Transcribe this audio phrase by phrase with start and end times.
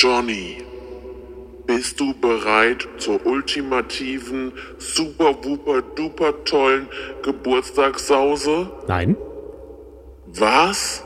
[0.00, 0.58] Johnny,
[1.66, 6.86] bist du bereit zur ultimativen, super, wuper, duper tollen
[7.24, 8.70] Geburtstagssause?
[8.86, 9.16] Nein.
[10.24, 11.02] Was?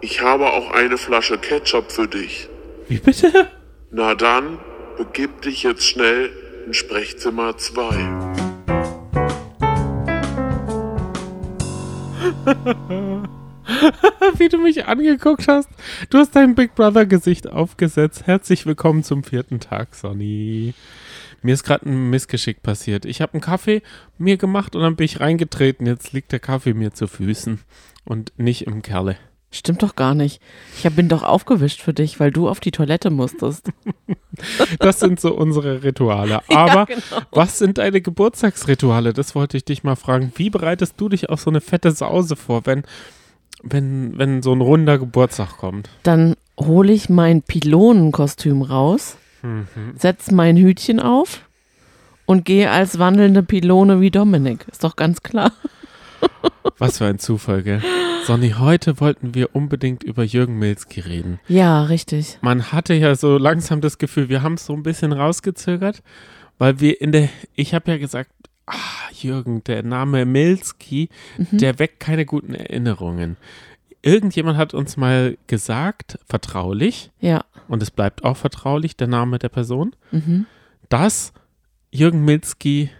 [0.00, 2.48] Ich habe auch eine Flasche Ketchup für dich.
[2.88, 3.46] Wie bitte?
[3.92, 4.58] Na dann,
[4.98, 6.30] begib dich jetzt schnell
[6.66, 7.94] in Sprechzimmer 2.
[14.38, 15.68] Wie du mich angeguckt hast.
[16.10, 18.26] Du hast dein Big Brother Gesicht aufgesetzt.
[18.26, 20.74] Herzlich willkommen zum vierten Tag, Sonny.
[21.42, 23.04] Mir ist gerade ein Missgeschick passiert.
[23.04, 23.82] Ich habe einen Kaffee
[24.18, 25.86] mir gemacht und dann bin ich reingetreten.
[25.86, 27.60] Jetzt liegt der Kaffee mir zu Füßen
[28.04, 29.16] und nicht im Kerle.
[29.52, 30.42] Stimmt doch gar nicht.
[30.82, 33.70] Ich bin doch aufgewischt für dich, weil du auf die Toilette musstest.
[34.80, 36.42] Das sind so unsere Rituale.
[36.54, 37.00] Aber genau.
[37.30, 39.14] was sind deine Geburtstagsrituale?
[39.14, 40.30] Das wollte ich dich mal fragen.
[40.36, 42.82] Wie bereitest du dich auf so eine fette Sause vor, wenn,
[43.70, 45.88] wenn, wenn so ein runder Geburtstag kommt?
[46.02, 49.66] Dann hole ich mein Pylonenkostüm raus, Mhm.
[49.96, 51.42] setz mein Hütchen auf
[52.24, 54.66] und gehe als wandelnde Pylone wie Dominik.
[54.70, 55.52] Ist doch ganz klar.
[56.78, 57.82] Was für ein Zufall, gell?
[58.24, 61.38] Sonny, heute wollten wir unbedingt über Jürgen Milzki reden.
[61.46, 62.38] Ja, richtig.
[62.40, 66.02] Man hatte ja so langsam das Gefühl, wir haben es so ein bisschen rausgezögert,
[66.58, 68.30] weil wir in der, ich habe ja gesagt,
[68.66, 68.74] ah,
[69.12, 73.36] Jürgen, der Name Milzki, der weckt keine guten Erinnerungen.
[74.02, 77.44] Irgendjemand hat uns mal gesagt, vertraulich, Ja.
[77.68, 80.46] und es bleibt auch vertraulich, der Name der Person, Mhm.
[80.88, 81.32] dass
[81.90, 82.90] Jürgen Milzki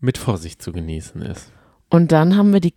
[0.00, 1.52] mit Vorsicht zu genießen ist.
[1.88, 2.74] Und dann haben wir die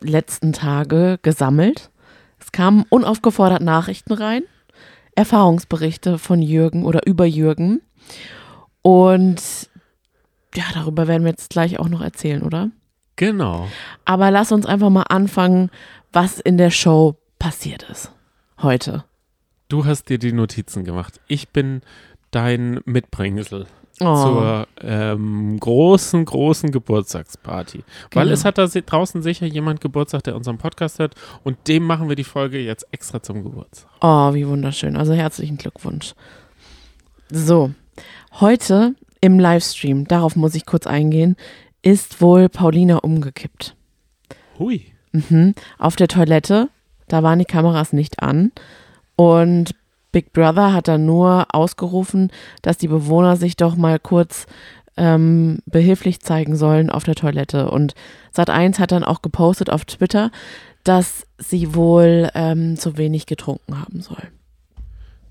[0.00, 1.90] letzten Tage gesammelt.
[2.38, 4.42] Es kamen unaufgefordert Nachrichten rein,
[5.14, 7.80] Erfahrungsberichte von Jürgen oder über Jürgen.
[8.82, 9.70] Und
[10.54, 12.70] ja, darüber werden wir jetzt gleich auch noch erzählen, oder?
[13.16, 13.68] Genau.
[14.04, 15.70] Aber lass uns einfach mal anfangen,
[16.12, 18.12] was in der Show passiert ist.
[18.62, 19.04] Heute.
[19.68, 21.20] Du hast dir die Notizen gemacht.
[21.26, 21.82] Ich bin
[22.30, 23.66] dein Mitbringsel
[23.98, 27.82] Oh, zur ähm, großen, großen Geburtstagsparty.
[28.12, 28.34] Weil Genau.
[28.34, 31.14] es hat da draußen sicher jemand Geburtstag, der unseren Podcast hört
[31.44, 33.90] und dem machen wir die Folge jetzt extra zum Geburtstag.
[34.02, 34.98] oh, wie wunderschön.
[34.98, 36.12] Also herzlichen Glückwunsch.
[37.30, 37.70] So,
[38.40, 38.94] heute
[39.26, 41.36] im Livestream, darauf muss ich kurz eingehen,
[41.82, 43.74] ist wohl Paulina umgekippt.
[44.58, 44.86] Hui.
[45.10, 45.54] Mhm.
[45.78, 46.68] Auf der Toilette,
[47.08, 48.52] da waren die Kameras nicht an.
[49.16, 49.74] Und
[50.12, 52.30] Big Brother hat dann nur ausgerufen,
[52.62, 54.46] dass die Bewohner sich doch mal kurz
[54.96, 57.68] ähm, behilflich zeigen sollen auf der Toilette.
[57.70, 57.94] Und
[58.34, 60.30] Sat1 hat dann auch gepostet auf Twitter,
[60.84, 64.22] dass sie wohl ähm, zu wenig getrunken haben soll.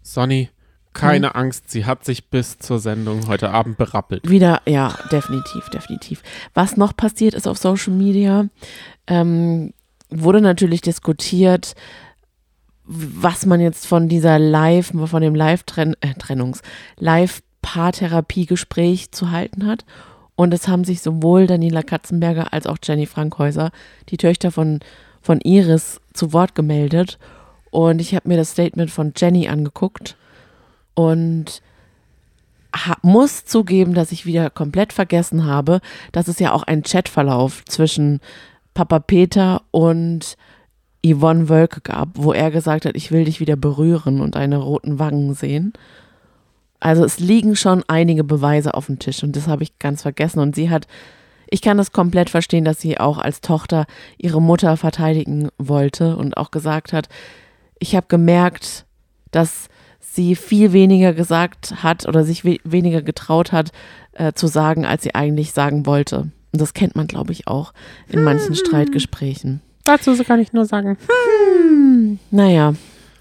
[0.02, 0.50] Sonny,
[0.96, 4.28] keine Angst, sie hat sich bis zur Sendung heute Abend berappelt.
[4.28, 6.24] Wieder, ja, definitiv, definitiv.
[6.56, 8.48] Was noch passiert ist auf Social Media,
[9.06, 9.74] ähm,
[10.10, 11.76] wurde natürlich diskutiert,
[12.86, 16.62] was man jetzt von dieser Live, von dem Live-Trennungs,
[16.98, 19.86] Live-Paartherapie-Gespräch zu halten hat.
[20.36, 23.72] Und es haben sich sowohl Daniela Katzenberger als auch Jenny Frankhäuser,
[24.10, 24.80] die Töchter von,
[25.22, 27.20] von Iris, zu Wort gemeldet.
[27.72, 30.16] Und ich habe mir das Statement von Jenny angeguckt
[30.96, 31.62] und
[33.02, 35.80] muss zugeben, dass ich wieder komplett vergessen habe,
[36.12, 38.20] dass es ja auch einen Chatverlauf zwischen
[38.74, 40.36] Papa Peter und
[41.06, 45.00] Yvonne Wölke gab, wo er gesagt hat, ich will dich wieder berühren und deine roten
[45.00, 45.74] Wangen sehen.
[46.80, 50.40] Also es liegen schon einige Beweise auf dem Tisch und das habe ich ganz vergessen.
[50.40, 50.88] Und sie hat,
[51.50, 53.86] ich kann das komplett verstehen, dass sie auch als Tochter
[54.18, 57.08] ihre Mutter verteidigen wollte und auch gesagt hat,
[57.80, 58.86] ich habe gemerkt,
[59.32, 59.70] dass
[60.12, 63.72] sie viel weniger gesagt hat oder sich we weniger getraut hat
[64.14, 66.30] äh, zu sagen, als sie eigentlich sagen wollte.
[66.52, 67.74] Und das kennt man, glaube ich, auch
[68.08, 69.62] in manchen Streitgesprächen.
[69.84, 70.98] Dazu kann ich nur sagen,
[72.32, 72.74] Naja,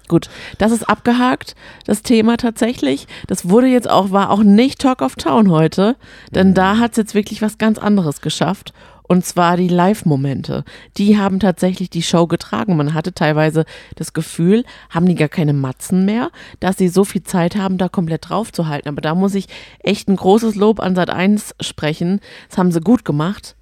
[0.07, 0.29] gut.
[0.57, 3.07] Das ist abgehakt, das Thema tatsächlich.
[3.27, 5.95] Das wurde jetzt auch, war auch nicht Talk of Town heute,
[6.31, 8.73] denn da hat es jetzt wirklich was ganz anderes geschafft.
[9.07, 10.63] Und zwar die Live-Momente.
[10.97, 12.75] Die haben tatsächlich die Show getragen.
[12.75, 17.21] Man hatte teilweise das Gefühl, haben die gar keine Matzen mehr, dass sie so viel
[17.23, 18.89] Zeit haben, da komplett drauf zu halten.
[18.89, 19.47] Aber da muss ich
[19.79, 22.19] echt ein großes Lob an Sat 1 sprechen.
[22.49, 23.55] Das haben sie gut gemacht.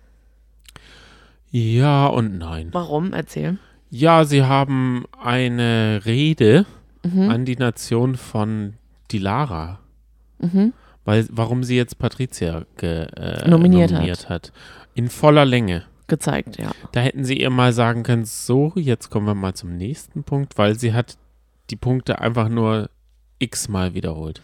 [1.51, 2.69] ja und nein.
[2.71, 3.13] Warum?
[3.13, 3.57] Erzähl.
[3.89, 6.65] Ja, sie haben eine Rede
[7.03, 7.29] Mhm.
[7.29, 8.73] an die Nation von
[9.11, 9.79] Dilara.
[10.39, 10.73] Mhm.
[11.05, 14.53] Weil, warum sie jetzt Patricia ge, äh, Nominiert nominiert, hat.
[14.95, 15.83] In voller Länge.
[16.07, 16.71] Gezeigt, ja.
[16.91, 20.57] Da hätten sie ihr mal sagen können, so, jetzt kommen wir mal zum nächsten Punkt,
[20.57, 21.17] weil sie hat
[21.69, 22.89] die Punkte einfach nur
[23.39, 24.41] x-mal wiederholt.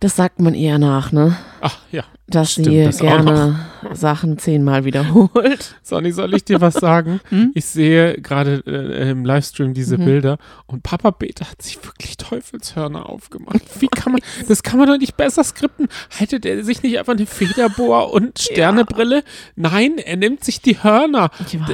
[0.00, 1.36] Das sagt man ihr nach, ne?
[1.60, 3.58] Ach ja, dass Stimmt, sie das gerne
[3.92, 5.76] Sachen zehnmal wiederholt.
[5.82, 7.20] Sonny, soll ich dir was sagen?
[7.30, 7.52] Hm?
[7.54, 10.04] Ich sehe gerade äh, im Livestream diese Mhm.
[10.04, 13.60] Bilder und Papa Beta hat sich wirklich Teufelshörner aufgemacht.
[13.78, 15.88] Wie kann man, das kann man doch nicht besser skripten.
[16.18, 19.22] Haltet er sich nicht einfach eine Federbohr und Sternebrille?
[19.56, 21.30] Nein, er nimmt sich die Hörner.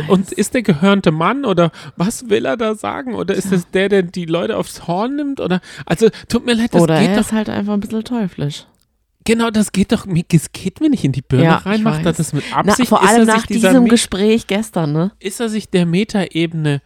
[0.09, 3.15] Und ist der gehörnte Mann oder was will er da sagen?
[3.15, 5.41] Oder ist das der, der die Leute aufs Horn nimmt?
[5.41, 8.05] Oder also tut mir leid, das Oder geht er doch ist halt einfach ein bisschen
[8.05, 8.67] teuflisch.
[9.27, 11.83] Genau, das geht doch das geht mir nicht in die Birne Ja, rein.
[11.83, 12.89] Macht er das mit Na, Absicht?
[12.89, 15.13] vor Ist er allem nach diesem Me- Gespräch gestern, ne?
[15.19, 16.81] Ist er sich der Metaebene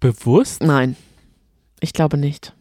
[0.00, 0.62] bewusst?
[0.62, 0.96] Nein,
[1.80, 2.52] ich glaube nicht.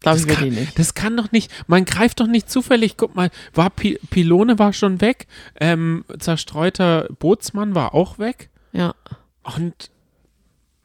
[0.00, 0.78] Glaube ich wirklich nicht.
[0.78, 2.96] Das kann doch nicht, man greift doch nicht zufällig.
[2.98, 5.26] Guck mal, war Pi Pylone war schon weg,
[5.58, 8.94] ähm, zerstreuter Bootsmann war auch weg Ja.
[9.56, 9.90] und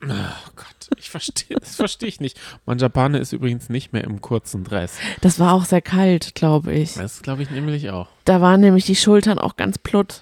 [0.04, 2.40] oh Gott, ich verstehe, das verstehe ich nicht.
[2.66, 4.98] Manjapane ist übrigens nicht mehr im kurzen Dress.
[5.22, 6.96] Das war auch sehr kalt, glaube ich.
[6.96, 8.08] Das glaube ich nämlich auch.
[8.26, 10.22] Da waren nämlich die Schultern auch ganz plutt.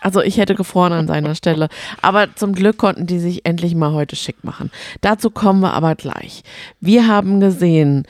[0.00, 1.68] Also ich hätte gefroren an seiner Stelle.
[2.00, 4.70] Aber zum Glück konnten die sich endlich mal heute schick machen.
[5.00, 6.42] Dazu kommen wir aber gleich.
[6.80, 8.06] Wir haben gesehen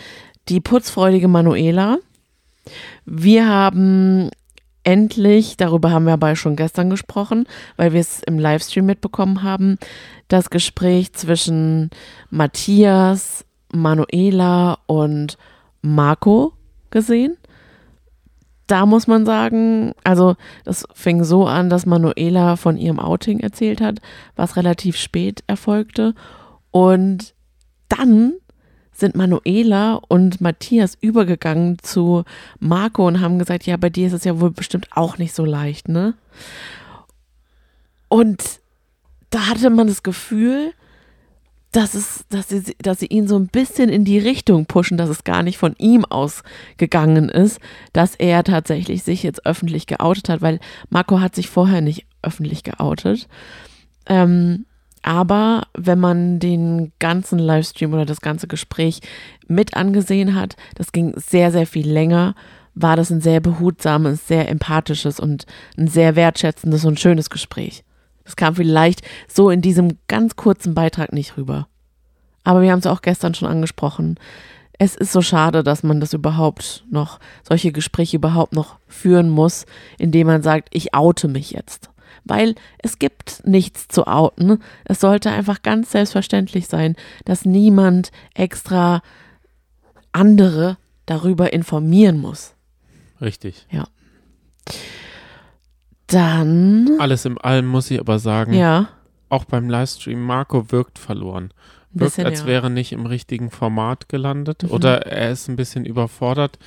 [0.48, 1.98] die putzfreudige Manuela.
[3.04, 4.30] Wir haben
[4.84, 7.46] endlich, darüber haben wir aber schon gestern gesprochen,
[7.76, 9.78] weil wir es im Livestream mitbekommen haben,
[10.28, 11.90] das Gespräch zwischen
[12.30, 15.38] Matthias, Manuela und
[15.82, 16.52] Marco
[16.90, 17.36] gesehen
[18.70, 23.80] da muss man sagen, also das fing so an, dass Manuela von ihrem Outing erzählt
[23.80, 23.98] hat,
[24.36, 26.14] was relativ spät erfolgte.
[26.70, 27.34] Und
[27.88, 28.34] dann
[29.00, 32.24] sind Manuela und Matthias übergegangen zu
[32.58, 35.44] Marco und haben gesagt, ja, bei dir ist es ja wohl bestimmt auch nicht so
[35.44, 36.14] leicht, ne?
[38.08, 38.60] Und
[39.30, 40.72] da hatte man das Gefühl,
[41.72, 45.08] dass, es, dass, sie, dass sie ihn so ein bisschen in die Richtung pushen, dass
[45.08, 47.60] es gar nicht von ihm ausgegangen ist,
[47.92, 50.58] dass er tatsächlich sich jetzt öffentlich geoutet hat, weil
[50.88, 53.28] Marco hat sich vorher nicht öffentlich geoutet.
[54.06, 54.66] Ähm,
[55.02, 59.00] aber wenn man den ganzen Livestream oder das ganze Gespräch
[59.48, 62.34] mit angesehen hat, das ging sehr, sehr viel länger,
[62.74, 67.84] war das ein sehr behutsames, sehr empathisches und ein sehr wertschätzendes und schönes Gespräch.
[68.24, 71.66] Das kam vielleicht so in diesem ganz kurzen Beitrag nicht rüber.
[72.44, 74.18] Aber wir haben es auch gestern schon angesprochen.
[74.78, 79.66] Es ist so schade, dass man das überhaupt noch, solche Gespräche überhaupt noch führen muss,
[79.98, 81.90] indem man sagt, ich oute mich jetzt.
[82.24, 84.62] Weil es gibt nichts zu outen.
[84.84, 89.02] Es sollte einfach ganz selbstverständlich sein, dass niemand extra
[90.12, 90.76] andere
[91.06, 92.54] darüber informieren muss.
[93.20, 93.66] Richtig.
[96.06, 98.88] Dann, Alles im Allem muss ich aber sagen, ja,
[99.28, 101.52] auch beim Livestream, Marco wirkt verloren.
[101.92, 102.46] Wirkt, bisschen, als ja.
[102.46, 104.70] wäre nicht im richtigen Format gelandet Mhm.
[104.70, 106.58] oder er ist ein bisschen überfordert.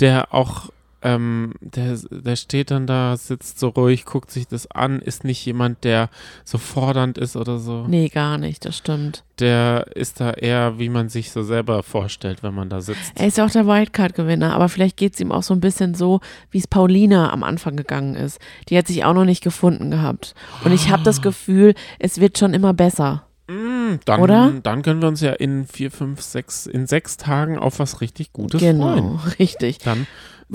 [0.00, 0.70] Der auch,
[1.02, 5.44] ähm, der, der steht dann da, sitzt so ruhig, guckt sich das an, ist nicht
[5.44, 6.10] jemand, der
[6.44, 7.86] so fordernd ist oder so.
[7.88, 9.24] Nee, gar nicht, das stimmt.
[9.38, 13.12] Der ist da eher, wie man sich so selber vorstellt, wenn man da sitzt.
[13.14, 15.94] Er ist ja auch der Wildcard-Gewinner, aber vielleicht geht es ihm auch so ein bisschen
[15.94, 16.20] so,
[16.50, 18.38] wie es Paulina am Anfang gegangen ist.
[18.68, 20.34] Die hat sich auch noch nicht gefunden gehabt.
[20.64, 23.24] Und ich habe das Gefühl, es wird schon immer besser.
[23.50, 24.52] Mm, dann, Oder?
[24.62, 28.32] dann können wir uns ja in vier, fünf, sechs, in sechs Tagen auf was richtig
[28.32, 29.20] Gutes genau, freuen.
[29.40, 29.78] richtig.
[29.78, 30.06] Dann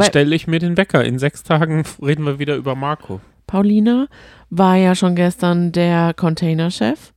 [0.01, 1.03] stelle ich mir den Wecker.
[1.03, 3.21] In sechs Tagen reden wir wieder über Marco.
[3.47, 4.07] Paulina
[4.49, 7.13] war ja schon gestern der Containerchef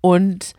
[0.00, 0.54] und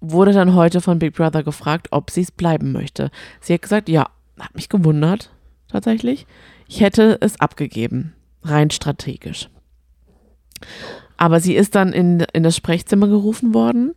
[0.00, 3.10] wurde dann heute von Big Brother gefragt, ob sie es bleiben möchte.
[3.40, 4.08] Sie hat gesagt, ja,
[4.38, 5.30] hat mich gewundert,
[5.68, 6.26] tatsächlich.
[6.66, 9.50] Ich hätte es abgegeben, rein strategisch.
[11.16, 13.94] Aber sie ist dann in, in das Sprechzimmer gerufen worden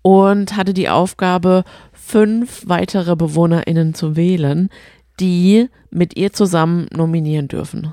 [0.00, 4.70] und hatte die Aufgabe, fünf weitere BewohnerInnen zu wählen,
[5.20, 7.92] die mit ihr zusammen nominieren dürfen.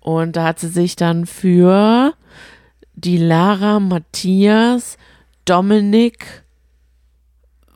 [0.00, 2.14] Und da hat sie sich dann für
[2.94, 4.98] die Lara, Matthias,
[5.44, 6.44] Dominik,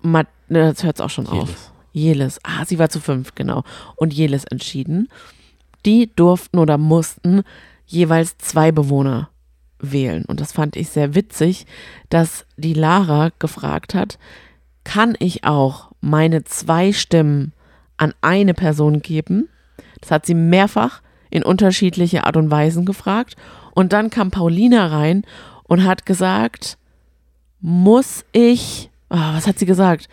[0.03, 1.49] Mat ne, das hört auch schon auf.
[1.49, 1.71] Jedes.
[1.93, 2.41] Jelis.
[2.43, 3.65] Ah, sie war zu fünf, genau.
[3.97, 5.09] Und Jelis entschieden.
[5.85, 7.43] Die durften oder mussten
[7.87, 9.31] jeweils zwei Bewohner
[9.81, 10.25] wählen.
[10.27, 11.67] Und das fand ich sehr witzig,
[12.09, 14.19] dass die Lara gefragt hat,
[14.85, 17.53] kann ich auch meine zwei Stimmen
[18.01, 19.49] an eine Person geben?
[20.01, 23.37] Das hat sie mehrfach in unterschiedliche Art und Weisen gefragt.
[23.75, 25.25] Und dann kam Paulina rein
[25.65, 26.77] und hat gesagt,
[27.61, 30.09] muss ich, ah, was hat sie gesagt?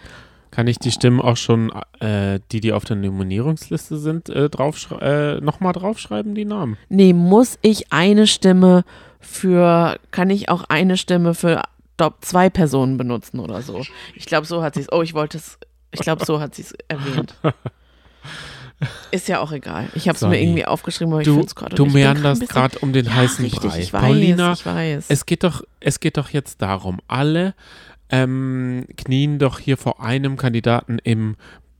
[0.51, 5.35] Kann ich die Stimmen auch schon, äh, die, die auf der Nominierungsliste sind, äh, draufschrei
[5.35, 6.77] äh, nochmal draufschreiben, die Namen?
[6.89, 8.83] Nee, muss ich eine Stimme
[9.19, 11.63] für, kann ich auch eine Stimme für
[12.21, 13.81] zwei Personen benutzen oder so?
[14.15, 15.57] Ich glaube, so hat sie es, oh, ich wollte es,
[15.91, 17.35] ich glaube, so hat sie es erwähnt.
[19.09, 19.89] Ist ja auch egal.
[19.95, 22.47] Ich habe es mir irgendwie aufgeschrieben, aber ich Du, finde es gerade du ich meanderst
[22.47, 23.79] gerade um den ja, heißen richtig, Brei.
[23.79, 25.05] Ich weiß, Paulina, ich weiß.
[25.09, 27.55] es geht doch, es geht doch jetzt darum, alle
[28.09, 31.35] ähm, knien doch hier vor einem Kandidaten im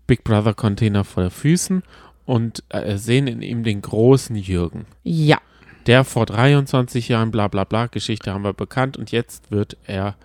[0.08, 1.84] Big Brother Container vor den Füßen
[2.26, 4.86] und äh, sehen in ihm den großen Jürgen.
[5.04, 5.38] ja,
[5.86, 10.16] Der vor 23 Jahren, bla bla bla, Geschichte haben wir bekannt und jetzt wird er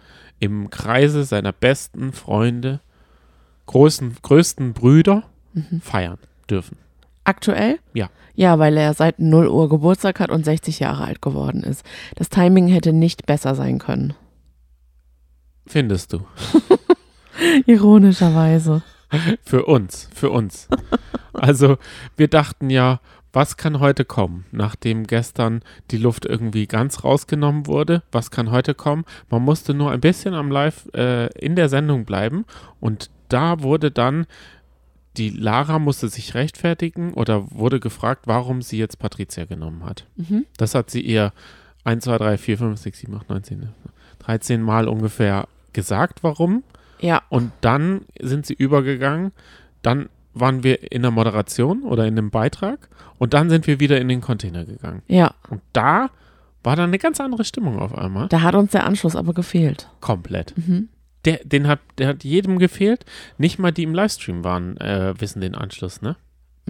[0.41, 2.81] im Kreise seiner besten Freunde,
[3.67, 5.25] großen, größten Brüder
[5.83, 6.19] feiern
[6.53, 6.77] dürfen.
[7.25, 7.79] aktuell?
[7.95, 8.11] Ja.
[8.35, 11.85] Ja, weil er seit 0 Uhr Geburtstag hat und 60 Jahre alt geworden ist.
[12.17, 14.15] Das Timing hätte nicht besser sein können.
[15.67, 16.25] Findest du?
[17.67, 18.83] Ironischerweise.
[19.45, 20.69] Für uns, für uns.
[21.35, 21.77] Also
[22.17, 23.01] wir dachten ja,
[23.35, 28.03] was kann heute kommen, nachdem gestern die Luft irgendwie ganz rausgenommen wurde?
[28.13, 29.05] Was kann heute kommen?
[29.31, 32.45] Man musste nur ein bisschen am Live äh, in der Sendung bleiben
[32.81, 34.27] und da wurde dann
[35.17, 40.07] die Lara musste sich rechtfertigen oder wurde gefragt, warum sie jetzt Patricia genommen hat.
[40.17, 40.47] Mhm.
[40.57, 41.33] Das hat sie ihr
[41.85, 43.69] 1, 2, 3, 4, 5, 6, 7, 8, 9, 10,
[44.21, 46.63] 13 Mal ungefähr gesagt, warum.
[47.01, 49.33] Ja, Und dann sind sie übergegangen.
[49.83, 52.89] Dann waren wir in der Moderation oder in dem Beitrag.
[53.19, 55.03] Und dann sind wir wieder in den Container gegangen.
[55.09, 55.35] ja.
[55.51, 56.11] Und da
[56.65, 58.29] war dann eine ganz andere Stimmung auf einmal.
[58.29, 59.89] Da hat uns der Anschluss aber gefehlt.
[60.01, 60.55] Komplett.
[60.57, 60.89] Mhm.
[61.25, 63.05] Der, den hat, der hat jedem gefehlt.
[63.39, 66.17] Nicht mal die im Livestream waren, äh, wissen den Anschluss, ne?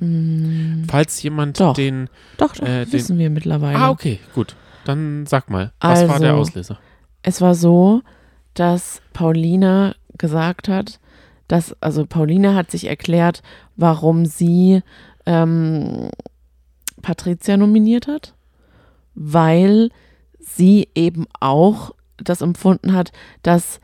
[0.00, 1.75] Mm, Falls jemand Doch.
[1.75, 2.09] den.
[2.38, 3.78] doch, doch, Äh, den- wissen wir mittlerweile.
[3.78, 4.56] Ah, okay, gut.
[4.85, 6.78] Dann sag mal, was war der Also, Auslöser?
[7.23, 8.02] Es war so,
[8.54, 10.99] dass Paulina gesagt hat,
[11.49, 13.42] dass, also Paulina hat sich erklärt,
[13.76, 14.80] warum sie
[15.26, 16.09] ähm,
[17.00, 18.35] Patricia nominiert hat,
[19.14, 19.90] weil
[20.40, 23.80] sie eben auch das empfunden hat, dass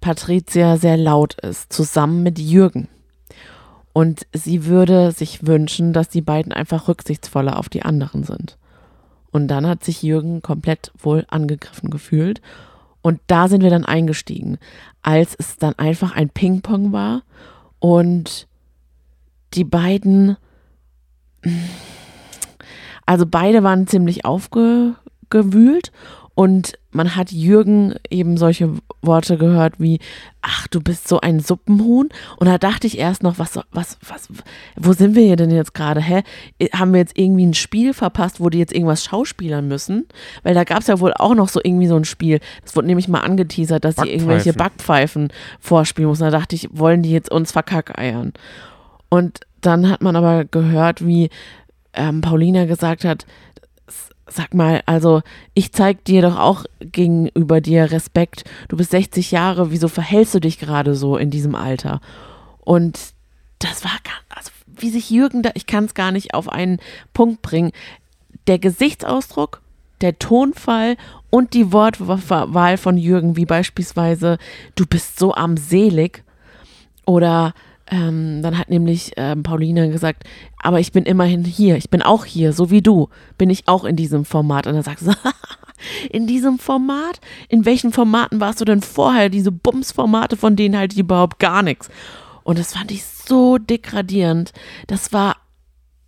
[0.00, 2.88] Patricia sehr laut ist, zusammen mit Jürgen.
[3.92, 8.56] Und sie würde sich wünschen, dass die beiden einfach rücksichtsvoller auf die anderen sind.
[9.30, 12.40] Und dann hat sich Jürgen komplett wohl angegriffen gefühlt.
[13.02, 14.58] Und da sind wir dann eingestiegen,
[15.02, 17.22] als es dann einfach ein Ping-Pong war
[17.78, 18.46] und
[19.54, 20.36] die beiden,
[23.06, 25.92] also beide waren ziemlich aufgewühlt
[26.38, 29.98] und man hat Jürgen eben solche Worte gehört wie,
[30.40, 32.10] ach, du bist so ein Suppenhuhn.
[32.36, 34.28] Und da dachte ich erst noch, was, was, was,
[34.76, 36.00] wo sind wir hier denn jetzt gerade?
[36.00, 36.22] Hä?
[36.72, 40.06] Haben wir jetzt irgendwie ein Spiel verpasst, wo die jetzt irgendwas schauspielern müssen?
[40.44, 42.38] Weil da gab es ja wohl auch noch so irgendwie so ein Spiel.
[42.62, 46.22] Das wurde nämlich mal angeteasert, dass sie irgendwelche Backpfeifen vorspielen müssen.
[46.22, 48.32] Da dachte ich, wollen die jetzt uns verkackeiern?
[49.08, 51.30] Und dann hat man aber gehört, wie
[51.94, 53.26] ähm, Paulina gesagt hat,
[53.88, 55.22] "S- sag mal, also
[55.54, 58.44] ich zeig dir doch auch gegenüber dir Respekt.
[58.68, 62.00] Du bist 60 Jahre, wieso verhältst du dich gerade so in diesem Alter?
[62.60, 62.98] Und
[63.58, 66.78] das war gar, also wie sich Jürgen da, ich kann es gar nicht auf einen
[67.12, 67.72] Punkt bringen.
[68.46, 69.60] Der Gesichtsausdruck,
[70.00, 70.96] der Tonfall
[71.30, 74.38] und die Wortwahl von Jürgen, wie beispielsweise,
[74.74, 76.22] du bist so armselig
[77.04, 77.54] oder
[77.90, 80.24] ähm, dann hat nämlich ähm, Paulina gesagt,
[80.62, 83.84] aber ich bin immerhin hier, ich bin auch hier, so wie du, bin ich auch
[83.84, 84.66] in diesem Format.
[84.66, 85.12] Und dann sagst du,
[86.10, 87.20] in diesem Format?
[87.48, 89.28] In welchen Formaten warst du denn vorher?
[89.28, 91.88] Diese Bums-Formate, von denen halte ich überhaupt gar nichts.
[92.44, 94.52] Und das fand ich so degradierend.
[94.86, 95.36] Das war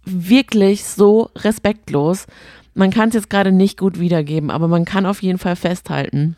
[0.04, 2.26] wirklich so respektlos.
[2.74, 6.36] Man kann es jetzt gerade nicht gut wiedergeben, aber man kann auf jeden Fall festhalten,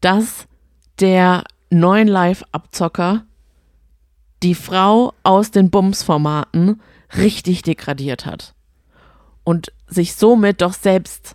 [0.00, 0.46] dass
[1.00, 3.24] der neuen Live-Abzocker
[4.44, 6.80] die Frau aus den Bums-Formaten
[7.16, 8.54] richtig degradiert hat.
[9.42, 11.34] Und sich somit doch selbst,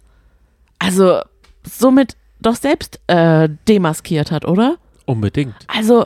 [0.77, 1.19] also
[1.63, 4.77] somit doch selbst äh, demaskiert hat, oder?
[5.05, 5.55] Unbedingt.
[5.67, 6.05] Also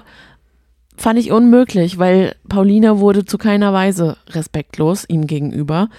[0.95, 5.89] fand ich unmöglich, weil Paulina wurde zu keiner Weise respektlos ihm gegenüber.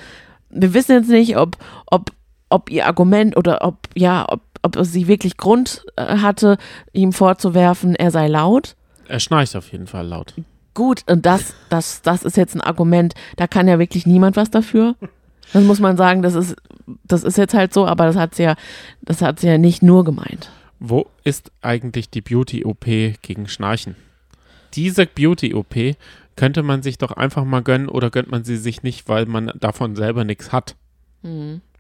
[0.51, 1.57] Wir wissen jetzt nicht, ob,
[1.87, 2.13] ob,
[2.49, 6.57] ob ihr Argument oder ob, ja, ob, ob sie wirklich Grund äh, hatte,
[6.93, 8.77] ihm vorzuwerfen, er sei laut.
[9.07, 10.35] Er schnarcht auf jeden Fall laut.
[10.75, 14.51] Gut, und das, das, das ist jetzt ein Argument, da kann ja wirklich niemand was
[14.51, 14.97] dafür.
[15.53, 16.57] Das muss man sagen, das ist,
[17.05, 18.57] das ist jetzt halt so, aber das hat sie ja,
[19.03, 20.51] das hat sie ja nicht nur gemeint.
[20.81, 22.85] Wo ist eigentlich die Beauty-OP
[23.23, 23.95] gegen Schnarchen?
[24.75, 25.97] Diese Beauty-OP
[26.37, 29.53] könnte man sich doch einfach mal gönnen oder gönnt man sie sich nicht, weil man
[29.61, 30.75] davon selber nichts hat.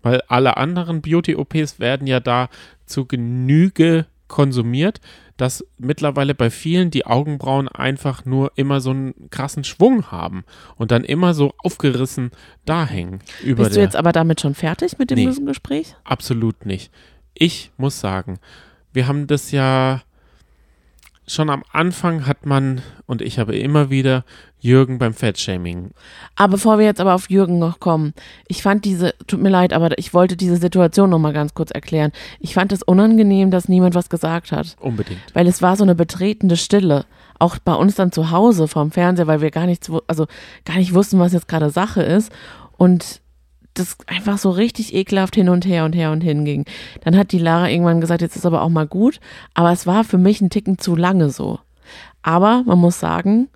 [0.03, 2.49] Weil alle anderen Beauty-OPs werden ja da
[2.87, 5.01] zu Genüge konsumiert,
[5.37, 10.45] dass mittlerweile bei vielen die Augenbrauen einfach nur immer so einen krassen Schwung haben
[10.77, 12.31] und dann immer so aufgerissen
[12.65, 13.21] da hängen.
[13.43, 15.35] Über Bist du jetzt aber damit schon fertig mit dem Nee.
[15.45, 15.97] Gespräch?
[16.05, 16.93] Absolut nicht.
[17.35, 18.39] Ich muss sagen,
[18.93, 20.03] wir haben das ja
[21.27, 24.25] schon am Anfang hat man, und ich habe immer wieder
[24.59, 25.91] Jürgen beim Fettshaming.
[26.37, 28.15] Aber bevor wir jetzt aber auf Jürgen noch kommen,
[28.49, 31.71] ich fand diese, tut mir leid, aber ich wollte diese Situation noch mal ganz kurz
[31.71, 32.13] erklären.
[32.41, 34.77] Ich fand es unangenehm, dass niemand was gesagt hat.
[34.81, 35.21] Unbedingt.
[35.35, 37.05] Weil es war so eine betretende Stille.
[37.39, 40.27] Auch bei uns dann zu Hause vorm Fernseher, weil wir gar nichts, also
[40.65, 42.33] gar nicht wussten, was jetzt gerade Sache ist.
[42.77, 43.21] Und
[43.75, 46.65] das einfach so richtig ekelhaft hin und her und her und hin ging.
[47.03, 49.21] Dann hat die Lara irgendwann gesagt, jetzt ist aber auch mal gut.
[49.53, 51.59] Aber es war für mich ein Ticken zu lange so.
[52.23, 53.49] Aber man muss sagen,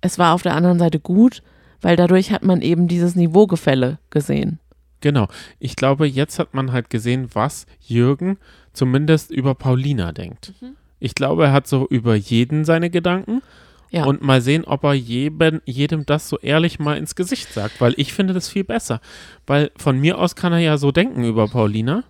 [0.00, 1.42] es war auf der anderen Seite gut,
[1.80, 4.58] weil dadurch hat man eben dieses Niveaugefälle gesehen.
[5.00, 5.28] Genau.
[5.60, 8.38] Ich glaube, jetzt hat man halt gesehen, was Jürgen
[8.72, 10.54] zumindest über Paulina denkt.
[10.60, 10.76] Mhm.
[10.98, 13.42] Ich glaube, er hat so über jeden seine Gedanken.
[13.90, 14.04] Ja.
[14.04, 17.94] Und mal sehen, ob er jedem, jedem das so ehrlich mal ins Gesicht sagt, weil
[17.96, 19.00] ich finde das viel besser.
[19.46, 22.04] Weil von mir aus kann er ja so denken über Paulina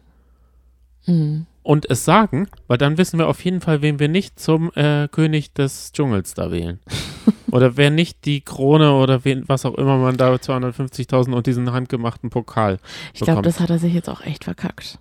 [1.06, 1.46] Mhm.
[1.62, 5.08] und es sagen, weil dann wissen wir auf jeden Fall, wen wir nicht zum äh,
[5.08, 6.80] König des Dschungels da wählen.
[7.50, 11.72] oder wer nicht die Krone oder wen, was auch immer man da 250.000 und diesen
[11.72, 12.78] handgemachten Pokal
[13.14, 14.98] Ich glaube, das hat er sich jetzt auch echt verkackt.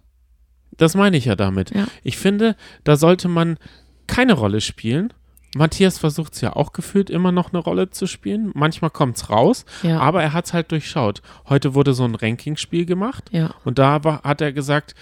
[0.78, 1.72] Das meine ich ja damit.
[1.76, 1.88] Ja.
[2.04, 3.58] Ich finde, da sollte man
[4.06, 5.12] keine Rolle spielen.
[5.58, 8.52] Matthias versucht es ja auch gefühlt immer noch eine Rolle zu spielen.
[8.54, 10.00] Manchmal kommt es raus, Ja.
[10.00, 11.22] aber er hat es halt durchschaut.
[11.50, 13.54] Heute wurde so ein Rankingspiel gemacht ja.
[13.66, 14.96] und da war, hat er gesagt,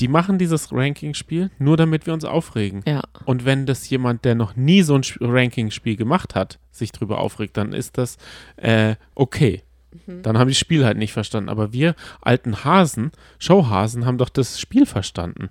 [0.00, 2.82] die machen dieses Rankingspiel nur damit wir uns aufregen.
[2.86, 3.00] Ja.
[3.24, 7.18] Und wenn das jemand, der noch nie so ein Sp- Rankingspiel gemacht hat, sich drüber
[7.18, 8.18] aufregt, dann ist das
[8.56, 9.62] äh, okay.
[10.06, 11.48] Dann haben die das Spiel halt nicht verstanden.
[11.48, 15.48] Aber wir alten Hasen, Showhasen, haben doch das Spiel verstanden.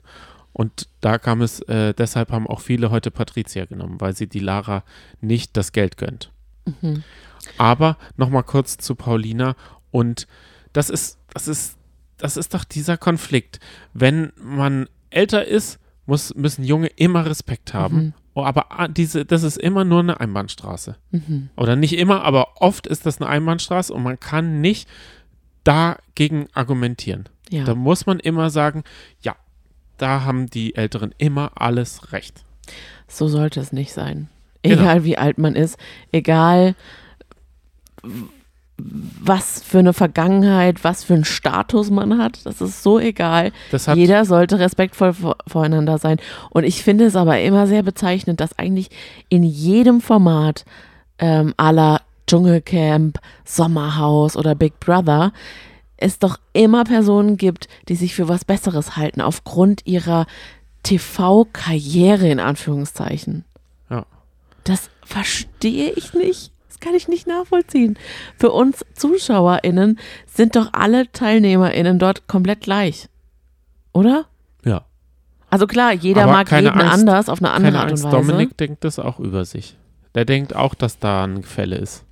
[0.56, 4.40] Und da kam es, äh, deshalb haben auch viele heute Patricia genommen, weil sie die
[4.40, 4.86] Lara
[5.20, 6.32] nicht das Geld gönnt.
[6.82, 7.04] Mhm.
[7.58, 9.58] Aber nochmal kurz zu Paulina
[9.92, 10.28] und
[10.72, 11.78] das ist, das ist,
[12.16, 13.60] das ist doch dieser Konflikt.
[13.94, 17.98] Wenn man älter ist, muss, müssen Junge immer Respekt haben.
[17.98, 18.14] Mhm.
[18.34, 20.96] Oh, aber ah, diese, das ist immer nur eine Einbahnstraße.
[21.12, 21.50] Mhm.
[21.58, 24.88] Oder nicht immer, aber oft ist das eine Einbahnstraße und man kann nicht
[25.66, 27.28] dagegen argumentieren.
[27.50, 27.66] Ja.
[27.66, 28.86] Da muss man immer sagen,
[29.22, 29.36] ja,
[29.98, 32.44] da haben die Älteren immer alles recht.
[33.08, 34.30] So sollte es nicht sein.
[34.62, 34.82] Genau.
[34.82, 35.78] Egal wie alt man ist,
[36.12, 36.76] egal
[38.78, 43.52] was für eine Vergangenheit, was für einen Status man hat, das ist so egal.
[43.96, 46.18] Jeder sollte respektvoll vor, voreinander sein.
[46.50, 48.90] Und ich finde es aber immer sehr bezeichnend, dass eigentlich
[49.30, 50.66] in jedem Format
[51.20, 55.32] ähm, aller Dschungelcamp, Sommerhaus oder Big Brother
[55.98, 60.26] es doch immer Personen gibt, die sich für was Besseres halten, aufgrund ihrer
[60.84, 63.46] TV-Karriere in Anführungszeichen.
[63.90, 64.06] Ja.
[64.64, 66.52] Das verstehe ich nicht.
[66.68, 67.98] Das kann ich nicht nachvollziehen.
[68.38, 73.08] Für uns ZuschauerInnen sind doch alle TeilnehmerInnen dort komplett gleich.
[73.94, 74.26] Oder?
[74.64, 74.84] ja.
[75.50, 78.28] Also klar, jeder Aber mag jeden Angst- anders auf eine andere Art Angst, und Weise.
[78.28, 79.78] Dominik denkt das auch über sich.
[80.14, 82.04] Der denkt auch, dass da ein Gefälle ist.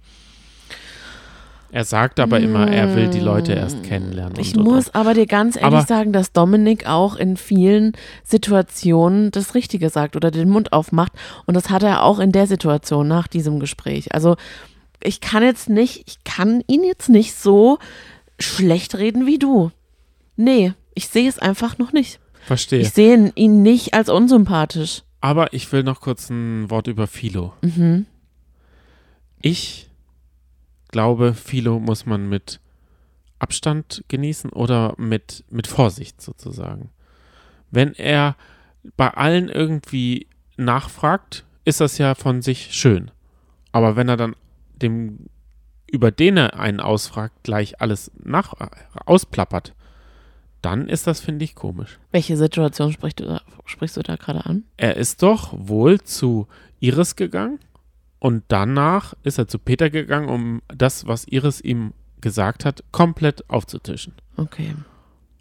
[1.73, 4.39] Er sagt aber immer, er will die Leute erst kennenlernen.
[4.39, 7.93] Ich und, und, muss aber dir ganz ehrlich Aber- sagen, dass Dominik auch in vielen
[8.23, 11.13] Situationen das Richtige sagt oder den Mund aufmacht.
[11.47, 14.13] Und das hat er auch in der Situation nach diesem Gespräch.
[14.13, 14.35] Also
[15.01, 17.79] ich kann jetzt nicht, ich kann ihn jetzt nicht so
[18.39, 19.71] schlecht reden wie du.
[20.35, 22.19] Nee, ich sehe es einfach noch nicht.
[22.45, 22.81] Verstehe.
[22.81, 25.01] Ich sehe ihn nicht als unsympathisch.
[25.21, 27.53] Aber ich will noch kurz ein Wort über Philo.
[27.61, 28.05] Mhm.
[29.41, 29.89] Ich
[30.93, 32.61] glaube, Philo muss man mit
[33.39, 36.91] Abstand genießen oder mit, mit Vorsicht sozusagen.
[37.71, 38.37] Wenn er
[38.95, 43.11] bei allen irgendwie nachfragt, ist das ja von sich schön.
[43.73, 44.35] Aber wenn er dann
[44.81, 45.25] dem,
[45.91, 48.53] über den er einen ausfragt, gleich alles nach,
[49.05, 49.73] ausplappert,
[50.61, 51.99] dann ist das, finde ich, komisch.
[52.11, 54.63] Welche Situation sprichst du da, sprichst du da gerade an?
[54.77, 56.47] Er ist doch wohl zu
[56.79, 57.59] Iris gegangen
[58.23, 63.49] und danach ist er zu Peter gegangen, um das, was Iris ihm gesagt hat, komplett
[63.49, 64.13] aufzutischen.
[64.37, 64.75] Okay.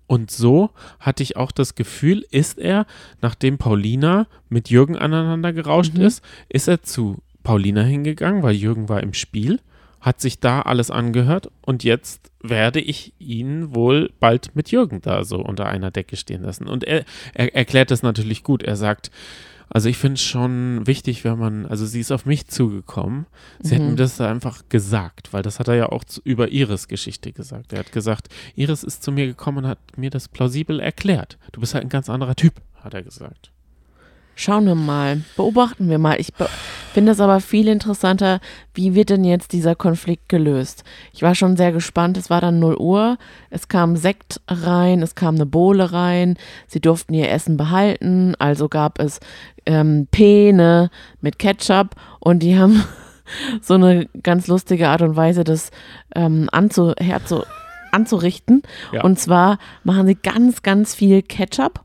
[0.08, 2.86] Und so hatte ich auch das Gefühl, ist er,
[3.20, 6.00] nachdem Paulina mit Jürgen aneinander gerauscht Mhm.
[6.00, 9.60] ist, ist er zu Paulina hingegangen, weil Jürgen war im Spiel,
[10.02, 15.24] hat sich da alles angehört und jetzt werde ich ihn wohl bald mit Jürgen da
[15.24, 16.66] so unter einer Decke stehen lassen.
[16.68, 18.62] Und er, er erklärt das natürlich gut.
[18.64, 19.10] Er sagt,
[19.70, 23.26] also ich finde es schon wichtig, wenn man, also sie ist auf mich zugekommen,
[23.60, 23.90] sie hat Mhm.
[23.90, 27.32] mir das da einfach gesagt, weil das hat er ja auch zu, über Iris Geschichte
[27.32, 27.72] gesagt.
[27.72, 31.38] Er hat gesagt, Iris ist zu mir gekommen und hat mir das plausibel erklärt.
[31.52, 33.50] Du bist halt ein ganz anderer Typ, hat er gesagt.
[34.34, 36.18] Schauen wir mal, beobachten wir mal.
[36.18, 36.48] Ich be
[36.92, 38.40] finde es aber viel interessanter,
[38.74, 40.84] wie wird denn jetzt dieser Konflikt gelöst?
[41.14, 42.18] Ich war schon sehr gespannt.
[42.18, 43.16] Es war dann 0 Uhr,
[43.48, 48.68] es kam Sekt rein, es kam eine Bohle rein, sie durften ihr Essen behalten, also
[48.68, 49.20] gab es
[49.64, 50.90] ähm, Pene
[51.22, 52.84] mit Ketchup und die haben
[53.62, 55.70] so eine ganz lustige Art und Weise, das
[56.14, 57.44] ähm, anzu, herzu,
[57.90, 58.62] anzurichten.
[58.92, 59.02] Ja.
[59.02, 61.80] Und zwar machen sie ganz, ganz viel Ketchup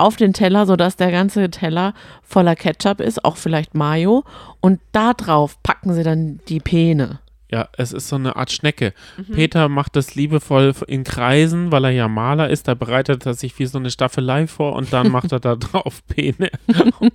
[0.00, 4.24] auf den Teller, sodass der ganze Teller voller Ketchup ist, auch vielleicht Mayo.
[4.60, 7.20] Und da drauf packen sie dann die Pene.
[7.52, 8.94] Ja, es ist so eine Art Schnecke.
[9.16, 9.32] Mhm.
[9.34, 12.68] Peter macht das liebevoll in Kreisen, weil er ja Maler ist.
[12.68, 16.00] Da bereitet er sich wie so eine Staffelei vor und dann macht er da drauf
[16.06, 16.48] Pene.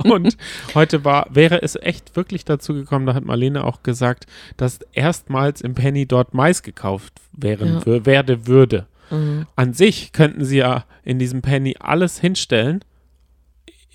[0.03, 0.35] Und
[0.73, 4.25] heute war, wäre es echt wirklich dazu gekommen, da hat Marlene auch gesagt,
[4.57, 8.05] dass erstmals im Penny dort Mais gekauft wären, Ja.
[8.05, 8.87] werde, würde.
[9.11, 9.47] Mhm.
[9.55, 12.83] An sich könnten sie ja in diesem Penny alles hinstellen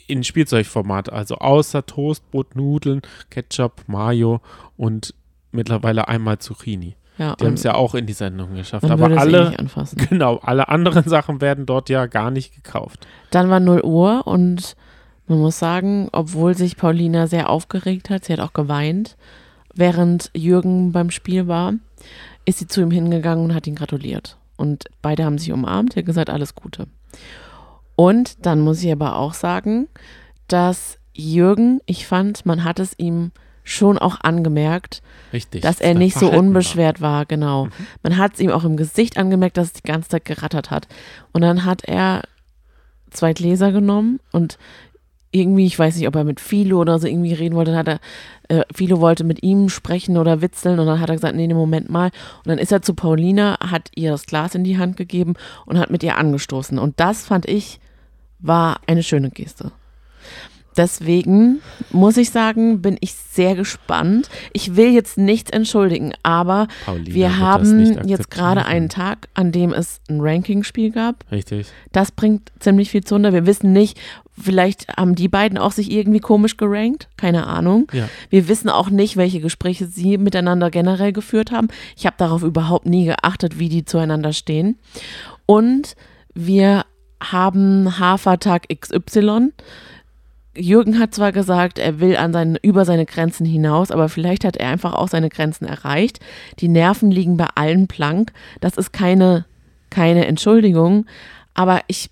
[0.06, 4.40] in Spielzeugformat, also außer Toastbrot, Nudeln, Ketchup, Mayo
[4.76, 5.14] und
[5.52, 6.96] mittlerweile einmal Zucchini.
[7.16, 8.90] Ja, Die haben es ja auch in die Sendung geschafft.
[8.90, 9.98] Aber eh alle, anfassen.
[10.08, 13.06] genau, alle anderen Sachen werden dort ja gar nicht gekauft.
[13.30, 14.74] Dann war 0 Uhr und
[15.26, 19.16] man muss sagen, obwohl sich Paulina sehr aufgeregt hat, sie hat auch geweint,
[19.74, 21.74] während Jürgen beim Spiel war,
[22.46, 24.38] ist sie zu ihm hingegangen und hat ihn gratuliert.
[24.60, 26.86] Und beide haben sich umarmt, er hat gesagt, alles Gute.
[27.96, 29.88] Und dann muss ich aber auch sagen,
[30.48, 33.32] dass Jürgen, ich fand, man hat es ihm
[33.64, 35.00] schon auch angemerkt,
[35.32, 35.62] Richtig.
[35.62, 36.46] dass er nicht so Verhalten war.
[36.48, 37.68] unbeschwert war, genau.
[38.02, 40.88] Man hat es ihm auch im Gesicht angemerkt, dass es die ganze Zeit gerattert hat.
[41.32, 42.24] Und dann hat er
[43.08, 44.58] zwei Gläser genommen und
[45.32, 47.88] irgendwie, ich weiß nicht, ob er mit Philo oder so irgendwie reden wollte, dann hat
[47.88, 48.00] er,
[48.48, 51.54] äh, Philo wollte mit ihm sprechen oder witzeln und dann hat er gesagt, nee, nee,
[51.54, 52.10] Moment mal.
[52.38, 55.34] Und dann ist er zu Paulina, hat ihr das Glas in die Hand gegeben
[55.66, 56.78] und hat mit ihr angestoßen.
[56.78, 57.78] Und das fand ich,
[58.40, 59.72] war eine schöne Geste.
[60.76, 64.30] Deswegen muss ich sagen, bin ich sehr gespannt.
[64.52, 68.88] Ich will jetzt nichts entschuldigen, aber Paulina wir haben jetzt gerade einen.
[68.88, 71.24] Tag, an dem es ein Ranking-Spiel gab.
[71.30, 71.66] Richtig.
[71.92, 73.32] Das bringt ziemlich viel Zunder.
[73.32, 74.00] Wir wissen nicht,
[74.40, 77.08] vielleicht haben die beiden auch sich irgendwie komisch gerankt.
[77.16, 77.86] Keine Ahnung.
[77.92, 78.08] Ja.
[78.28, 81.68] Wir wissen auch nicht, welche Gespräche sie miteinander generell geführt haben.
[81.96, 84.78] Ich habe darauf überhaupt nie geachtet, wie die zueinander stehen.
[85.46, 85.96] Und
[86.34, 86.84] wir
[87.22, 89.52] haben Hafertag XY.
[90.56, 94.56] Jürgen hat zwar gesagt, er will an seine, über seine Grenzen hinaus, aber vielleicht hat
[94.56, 96.18] er einfach auch seine Grenzen erreicht.
[96.58, 98.32] Die Nerven liegen bei allen blank.
[98.60, 99.44] Das ist keine,
[99.90, 101.06] keine Entschuldigung.
[101.54, 102.10] Aber ich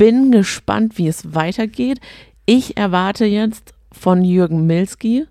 [0.00, 2.00] bin gespannt, wie es weitergeht.
[2.46, 5.26] Ich erwarte jetzt von Jürgen Milski,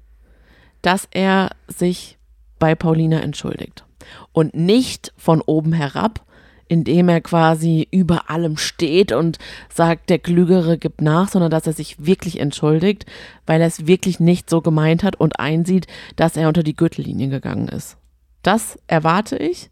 [0.83, 2.19] dass er sich
[2.59, 3.83] bei Paulina entschuldigt.
[4.31, 6.23] Und nicht von oben herab,
[6.67, 9.39] indem er quasi über allem steht und
[9.73, 13.07] sagt, der Klügere gibt nach, sondern dass er sich wirklich entschuldigt,
[13.47, 17.29] weil er es wirklich nicht so gemeint hat und einsieht, dass er unter die Gürtellinie
[17.29, 17.97] gegangen ist.
[18.43, 19.71] Das erwarte ich.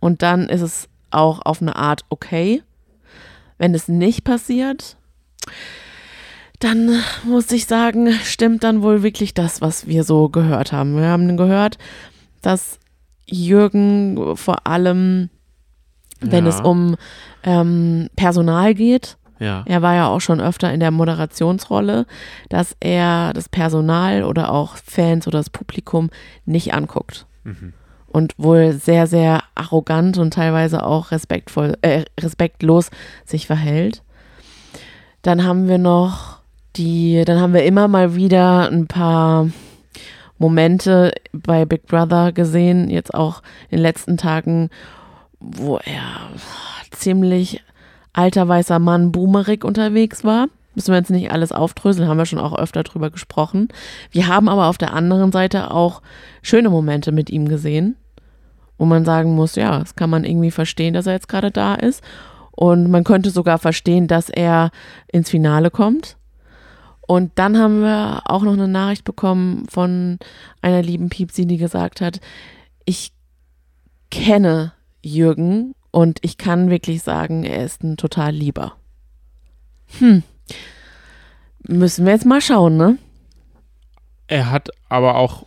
[0.00, 2.62] Und dann ist es auch auf eine Art okay.
[3.58, 4.96] Wenn es nicht passiert,
[6.58, 6.90] dann
[7.24, 10.96] muss ich sagen, stimmt dann wohl wirklich das, was wir so gehört haben.
[10.96, 11.78] Wir haben gehört,
[12.40, 12.78] dass
[13.26, 15.28] Jürgen vor allem,
[16.20, 16.50] wenn Ja.
[16.50, 16.96] es um
[17.42, 19.64] ähm, Personal geht, Ja.
[19.66, 22.06] er war ja auch schon öfter in der Moderationsrolle,
[22.48, 26.10] dass er das Personal oder auch Fans oder das Publikum
[26.44, 27.26] nicht anguckt.
[27.42, 27.72] Mhm.
[28.12, 32.90] Und wohl sehr, sehr arrogant und teilweise auch respektvoll, äh, respektlos
[33.24, 34.02] sich verhält.
[35.22, 36.38] Dann haben wir noch
[36.76, 39.48] die, dann haben wir immer mal wieder ein paar
[40.38, 44.70] Momente bei Big Brother gesehen, jetzt auch in den letzten Tagen,
[45.40, 46.30] wo er
[46.90, 47.62] ziemlich
[48.12, 50.48] alter weißer Mann boomerig unterwegs war.
[50.74, 53.68] Müssen wir jetzt nicht alles aufdröseln, haben wir schon auch öfter drüber gesprochen.
[54.10, 56.02] Wir haben aber auf der anderen Seite auch
[56.42, 57.96] schöne Momente mit ihm gesehen,
[58.78, 61.74] wo man sagen muss, ja, das kann man irgendwie verstehen, dass er jetzt gerade da
[61.74, 62.02] ist.
[62.50, 64.70] Und man könnte sogar verstehen, dass er
[65.08, 66.16] ins Finale kommt.
[67.00, 70.18] Und dann haben wir auch noch eine Nachricht bekommen von
[70.60, 72.20] einer lieben Piepsi, die gesagt hat,
[72.84, 73.12] ich
[74.10, 78.74] kenne Jürgen und ich kann wirklich sagen, er ist ein total lieber.
[79.98, 80.22] Hm.
[81.66, 82.98] Müssen wir jetzt mal schauen, ne?
[84.26, 85.44] Er hat aber auch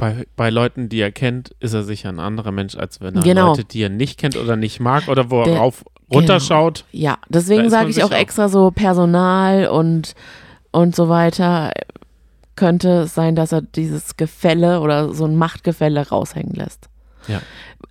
[0.00, 3.22] bei, bei Leuten, die er kennt, ist er sicher ein anderer Mensch, als wenn er
[3.22, 3.48] Genau.
[3.48, 6.84] Leute, die er nicht kennt oder nicht mag oder wo Der- er rauf runterschaut.
[6.90, 10.14] Ja, Da deswegen sage ich auch- extra so Personal und,
[10.72, 11.70] und so weiter.
[12.56, 16.88] Könnte es sein, dass er dieses Gefälle oder so ein Machtgefälle raushängen lässt.
[17.28, 17.40] Ja.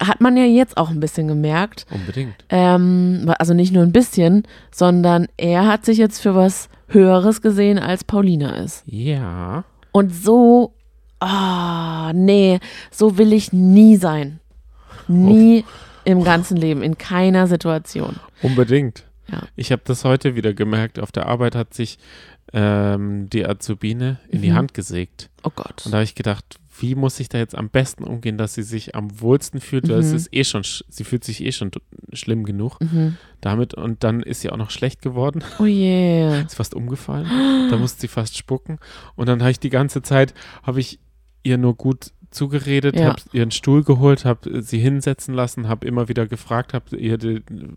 [0.03, 1.85] Hat man ja jetzt auch ein bisschen gemerkt.
[1.91, 2.33] Unbedingt.
[2.49, 7.79] Ähm, also nicht nur ein bisschen, sondern er hat sich jetzt für was Höheres gesehen,
[7.79, 8.83] als Paulina ist.
[8.85, 9.63] Ja.
[9.91, 10.73] Und so,
[11.19, 12.59] ah, nee,
[12.91, 14.39] so will ich nie sein.
[15.07, 15.65] Nie
[16.05, 18.15] im ganzen Leben, in keiner Situation.
[18.41, 19.05] Unbedingt.
[19.31, 19.43] Ja.
[19.55, 20.99] Ich habe das heute wieder gemerkt.
[20.99, 21.97] Auf der Arbeit hat sich
[22.51, 24.55] ähm, die Azubine in die Mhm.
[24.55, 25.29] Hand gesägt.
[25.43, 25.83] Oh Gott.
[25.85, 26.45] Und da habe ich gedacht,
[26.79, 29.99] wie muss ich da jetzt am besten umgehen, dass sie sich am wohlsten fühlt, weil
[29.99, 30.15] es Mhm.
[30.15, 31.69] ist eh schon, sch- sie fühlt sich eh schon
[32.13, 33.17] schlimm genug Mhm.
[33.41, 36.41] damit und dann ist sie auch noch schlecht geworden, Oh je.
[36.45, 37.27] ist fast umgefallen,
[37.69, 38.79] da musste sie fast spucken
[39.15, 40.99] und dann habe ich die ganze Zeit, habe ich
[41.43, 43.07] ihr nur gut zugeredet, Ja.
[43.09, 47.17] habe ihren Stuhl geholt, habe sie hinsetzen lassen, habe immer wieder gefragt, habe ihr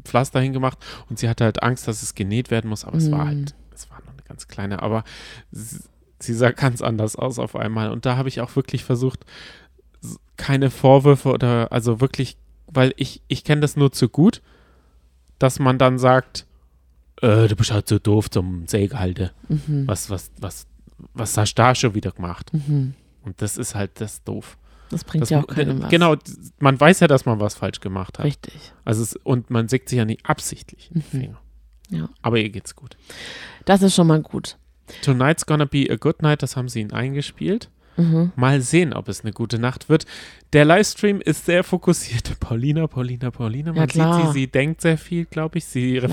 [0.04, 3.24] Pflaster hingemacht und sie hatte halt Angst, dass es genäht werden muss, aber es war
[3.24, 3.28] Mhm.
[3.28, 5.04] halt, es war noch eine ganz kleine, aber
[5.52, 5.78] sie,
[6.18, 9.24] sie sah ganz anders aus auf einmal und da habe ich auch wirklich versucht,
[10.36, 14.42] keine Vorwürfe oder also wirklich, weil ich, ich kenne das nur zu gut,
[15.38, 16.46] dass man dann sagt,
[17.22, 19.30] äh, du bist halt so doof zum Sägehalter.
[19.48, 19.86] Mhm.
[19.86, 20.66] Was, was, was,
[21.14, 22.52] was hast du da schon wieder gemacht?
[22.52, 22.94] Mhm.
[23.24, 24.56] Und das ist halt das doof.
[24.90, 25.90] Das bringt Das, ja auch keinem was.
[25.90, 26.16] Genau,
[26.58, 28.26] man weiß ja, dass man was falsch gemacht hat.
[28.26, 28.72] Richtig.
[28.84, 31.02] Also es, und man sägt sich ja nicht absichtlich Mhm.
[31.02, 31.40] Finger.
[31.88, 32.08] Ja.
[32.22, 32.96] Aber ihr geht's gut.
[33.64, 34.56] Das ist schon mal gut.
[35.02, 37.70] Tonight's gonna be a good night, das haben sie ihnen eingespielt.
[37.96, 38.32] Mhm.
[38.36, 40.06] Mal sehen, ob es eine gute Nacht wird.
[40.54, 42.32] Der Livestream ist sehr fokussiert.
[42.40, 43.70] Paulina, Paulina, Paulina.
[43.72, 44.16] Man Ja, klar.
[44.16, 45.66] sieht sie, sie denkt sehr viel, glaube ich.
[45.66, 46.10] Sie Klar.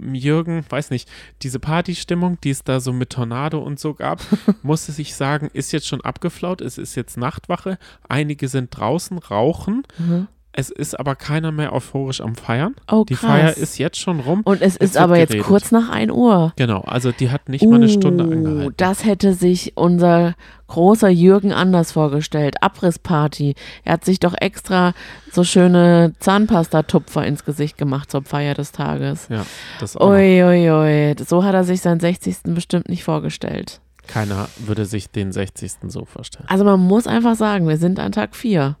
[0.00, 1.10] Jürgen, weiß nicht,
[1.42, 4.20] diese Partystimmung, die es da so mit Tornado und so gab,
[4.62, 6.60] musste sich sagen, ist jetzt schon abgeflaut.
[6.60, 7.78] Es ist jetzt Nachtwache.
[8.08, 9.82] Einige sind draußen, rauchen.
[9.98, 10.28] Mhm.
[10.54, 12.74] Es ist aber keiner mehr euphorisch am Feiern.
[12.90, 13.30] Oh, Die krass.
[13.30, 14.42] Feier ist jetzt schon rum.
[14.44, 15.46] Und es Jetzt ist aber jetzt geredet.
[15.46, 16.52] kurz nach 1 Uhr.
[16.56, 18.74] Genau, also die hat nicht mal eine Stunde Uh, angehalten.
[18.76, 20.34] Das hätte sich unser
[20.66, 22.56] großer Jürgen anders vorgestellt.
[22.62, 23.54] Abrissparty.
[23.84, 24.92] Er hat sich doch extra
[25.30, 29.28] so schöne Zahnpastatupfer ins Gesicht gemacht zur Feier des Tages.
[29.30, 29.46] Ja,
[29.80, 30.16] das auch noch.
[30.16, 31.14] Ui, ui, ui.
[31.26, 32.38] So hat er sich seinen 60.
[32.54, 33.80] bestimmt nicht vorgestellt.
[34.06, 35.72] Keiner würde sich den 60.
[35.88, 36.44] so vorstellen.
[36.48, 38.76] Also man muss einfach sagen, wir sind an Tag 4.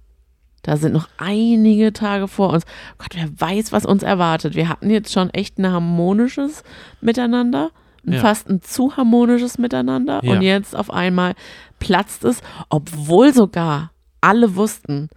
[0.62, 2.64] Da sind noch einige Tage vor uns.
[2.98, 4.54] Gott, wer weiß, was uns erwartet.
[4.54, 6.62] Wir hatten jetzt schon echt ein harmonisches
[7.00, 7.70] Miteinander,
[8.06, 8.20] ein Ja.
[8.20, 10.20] fast ein zu harmonisches Miteinander.
[10.22, 10.32] Ja.
[10.32, 11.34] Und jetzt auf einmal
[11.80, 15.08] platzt es, obwohl sogar alle wussten,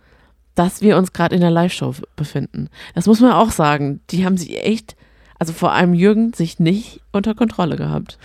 [0.56, 2.70] dass wir uns gerade in der Live-Show befinden.
[2.96, 4.02] Das muss man auch sagen.
[4.10, 4.96] Die haben sich echt,
[5.38, 8.18] also vor allem Jürgen, sich nicht unter Kontrolle gehabt.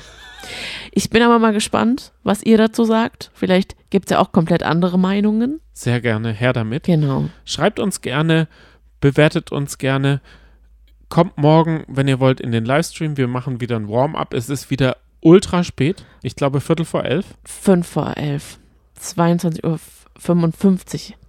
[0.93, 3.31] Ich bin aber mal gespannt, was ihr dazu sagt.
[3.35, 5.61] Vielleicht gibt es ja auch komplett andere Meinungen.
[5.73, 6.85] Sehr gerne, her damit.
[6.85, 7.27] Genau.
[7.45, 8.49] Schreibt uns gerne,
[9.01, 10.21] bewertet uns gerne.
[11.09, 13.17] Kommt morgen, wenn ihr wollt, in den Livestream.
[13.17, 14.35] Wir machen wieder ein Warm-up.
[14.35, 16.05] Es ist wieder ultra spät.
[16.23, 17.27] Ich glaube Viertel vor elf.
[17.45, 18.59] 5 vor 11.
[19.01, 19.81] 22.55 Uhr,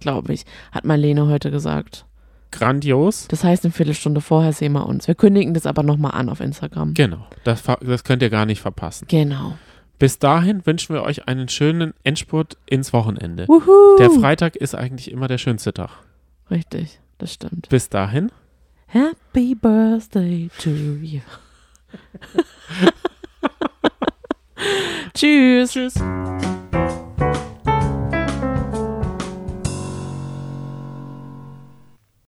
[0.00, 2.04] glaube ich, hat Marlene heute gesagt.
[2.52, 3.26] Grandios.
[3.28, 5.08] Das heißt, eine Viertelstunde vorher sehen wir uns.
[5.08, 6.94] Wir kündigen das aber nochmal an auf Instagram.
[6.94, 9.06] Genau, das, das könnt ihr gar nicht verpassen.
[9.08, 9.58] Genau.
[9.98, 13.46] Bis dahin wünschen wir euch einen schönen Endspurt ins Wochenende.
[13.48, 13.96] Wuhu.
[13.98, 15.90] Der Freitag ist eigentlich immer der schönste Tag.
[16.50, 17.68] Richtig, das stimmt.
[17.68, 18.30] Bis dahin.
[18.86, 21.20] Happy Birthday to you.
[25.14, 25.72] Tschüss.
[25.72, 25.94] Tschüss.